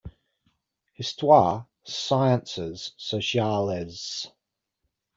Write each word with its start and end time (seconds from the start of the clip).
Histoire, 0.97 1.67
Sciences 1.83 2.93
Sociales. 2.97 4.31